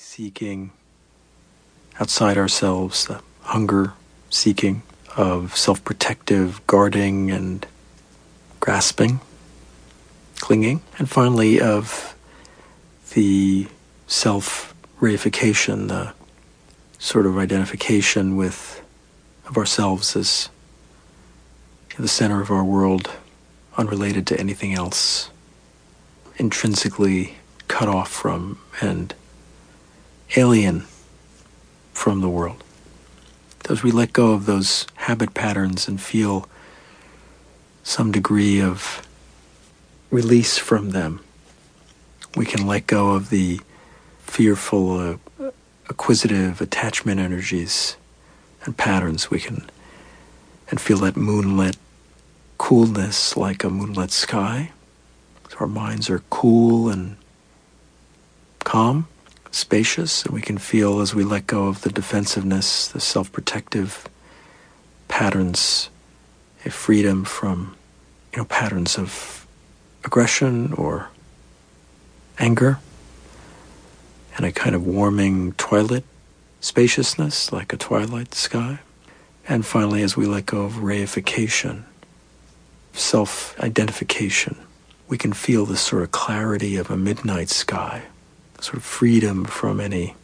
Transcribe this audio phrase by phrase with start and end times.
[0.00, 0.72] seeking
[2.00, 3.92] outside ourselves, the hunger
[4.30, 4.82] seeking
[5.14, 7.66] of self protective guarding and
[8.60, 9.20] grasping,
[10.36, 12.16] clinging, and finally of
[13.12, 13.68] the
[14.06, 16.14] self reification, the
[16.98, 18.82] sort of identification with
[19.46, 20.48] of ourselves as
[21.98, 23.10] the center of our world,
[23.76, 25.28] unrelated to anything else,
[26.36, 27.34] intrinsically
[27.68, 29.14] cut off from and
[30.36, 30.84] alien
[31.92, 32.62] from the world.
[33.68, 36.48] As we let go of those habit patterns and feel
[37.82, 39.06] some degree of
[40.10, 41.20] release from them,
[42.36, 43.60] we can let go of the
[44.20, 45.50] fearful, uh,
[45.88, 47.96] acquisitive attachment energies
[48.64, 49.30] and patterns.
[49.30, 49.68] We can
[50.70, 51.76] and feel that moonlit
[52.58, 54.70] coolness like a moonlit sky.
[55.48, 57.16] So our minds are cool and
[58.60, 59.08] calm,
[59.50, 64.08] spacious, and we can feel as we let go of the defensiveness, the self protective
[65.08, 65.90] patterns,
[66.64, 67.76] a freedom from
[68.32, 69.46] you know patterns of
[70.04, 71.08] aggression or
[72.38, 72.78] anger
[74.36, 76.04] and a kind of warming twilight
[76.60, 78.78] spaciousness like a twilight sky.
[79.48, 81.84] And finally as we let go of reification
[82.92, 84.56] self-identification
[85.08, 88.02] we can feel the sort of clarity of a midnight sky
[88.64, 90.14] sort of freedom from any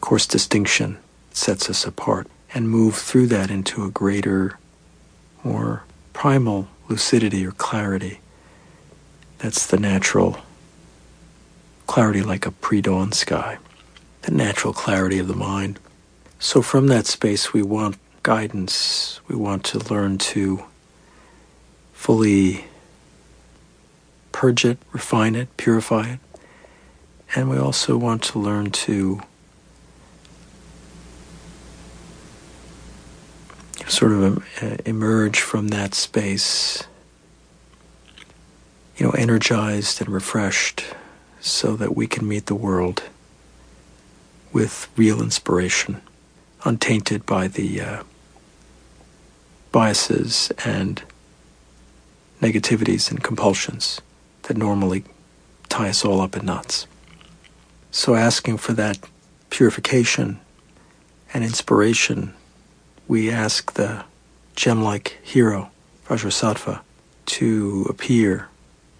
[0.00, 0.98] coarse distinction
[1.32, 4.58] sets us apart and move through that into a greater
[5.42, 8.20] more primal lucidity or clarity.
[9.38, 10.38] That's the natural
[11.86, 13.58] clarity like a pre dawn sky,
[14.22, 15.78] the natural clarity of the mind.
[16.38, 19.20] So, from that space, we want guidance.
[19.28, 20.64] We want to learn to
[21.92, 22.64] fully
[24.36, 26.18] purge it, refine it, purify it.
[27.34, 29.22] And we also want to learn to
[33.88, 36.82] sort of uh, emerge from that space,
[38.98, 40.84] you know, energized and refreshed
[41.40, 43.04] so that we can meet the world
[44.52, 46.02] with real inspiration,
[46.62, 48.02] untainted by the uh,
[49.72, 51.02] biases and
[52.42, 54.02] negativities and compulsions
[54.46, 55.04] that normally
[55.68, 56.86] tie us all up in knots.
[57.90, 58.98] So, asking for that
[59.50, 60.40] purification
[61.32, 62.34] and inspiration
[63.08, 64.04] we ask the
[64.56, 65.70] gem like hero,
[66.08, 66.80] Vajrasattva,
[67.26, 68.48] to appear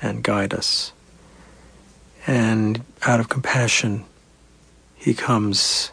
[0.00, 0.92] and guide us.
[2.26, 4.04] And out of compassion,
[4.94, 5.90] he comes,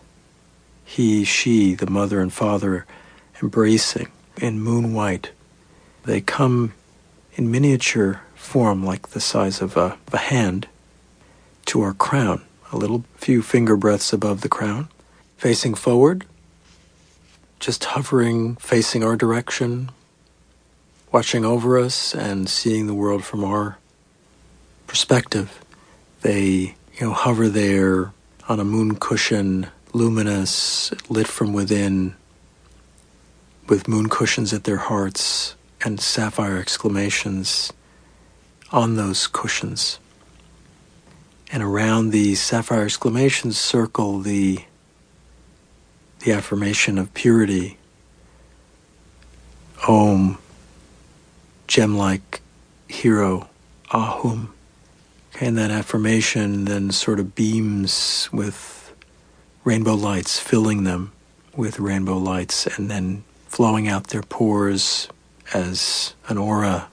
[0.83, 2.85] he, she, the mother and father,
[3.41, 5.31] embracing in moon white.
[6.03, 6.73] They come
[7.33, 10.67] in miniature form, like the size of a, of a hand,
[11.65, 14.87] to our crown, a little few finger breadths above the crown,
[15.37, 16.25] facing forward.
[17.59, 19.89] Just hovering, facing our direction,
[21.11, 23.77] watching over us and seeing the world from our
[24.85, 25.59] perspective.
[26.21, 28.13] They, you know, hover there
[28.47, 32.15] on a moon cushion, luminous, lit from within,
[33.67, 37.73] with moon cushions at their hearts and sapphire exclamations
[38.75, 39.99] on those cushions.
[41.49, 44.59] And around the sapphire exclamations circle the
[46.19, 47.77] the affirmation of purity.
[49.87, 50.37] Om,
[51.67, 52.41] gem like
[52.89, 53.47] hero,
[53.91, 54.49] Ahum.
[55.33, 58.91] Okay, and that affirmation then sort of beams with
[59.63, 61.13] rainbow lights, filling them
[61.55, 65.07] with rainbow lights, and then flowing out their pores
[65.53, 66.89] as an aura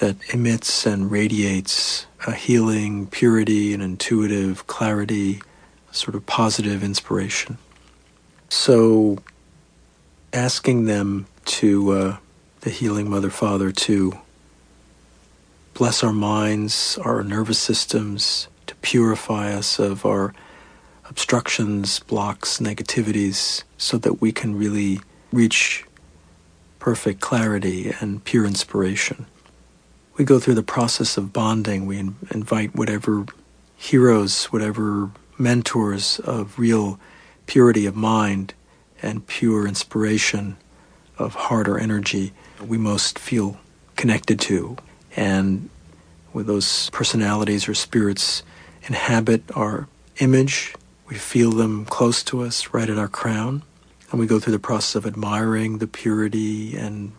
[0.00, 5.42] that emits and radiates a healing purity and intuitive clarity,
[5.92, 7.58] sort of positive inspiration.
[8.48, 9.18] So,
[10.32, 12.16] asking them to, uh,
[12.62, 14.18] the healing Mother Father, to
[15.74, 20.34] bless our minds, our nervous systems, to purify us of our
[21.10, 25.84] obstructions, blocks, negativities, so that we can really reach
[26.78, 29.26] perfect clarity and pure inspiration.
[30.16, 31.86] We go through the process of bonding.
[31.86, 33.26] We invite whatever
[33.76, 37.00] heroes, whatever mentors of real
[37.46, 38.54] purity of mind
[39.02, 40.56] and pure inspiration
[41.18, 42.32] of heart or energy
[42.66, 43.58] we most feel
[43.96, 44.76] connected to.
[45.16, 45.70] And
[46.32, 48.42] with those personalities or spirits
[48.84, 50.74] inhabit our image,
[51.08, 53.62] we feel them close to us, right at our crown.
[54.10, 57.12] And we go through the process of admiring the purity and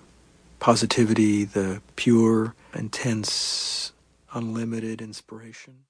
[0.59, 3.94] positivity, the pure, intense,
[4.33, 5.75] unlimited inspiration.